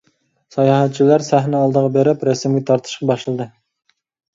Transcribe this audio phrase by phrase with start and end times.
[0.55, 3.53] ساياھەتچىلەر سەھنە ئالدىغا بېرىپ رەسىمگە تارتىشقا باشلىدى.